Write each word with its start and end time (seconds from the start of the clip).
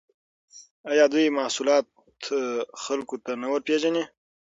آیا 0.91 1.05
دوی 1.13 1.27
محصولات 1.37 1.85
خلکو 2.83 3.15
ته 3.23 3.31
نه 3.41 3.47
ورپېژني؟ 3.51 4.03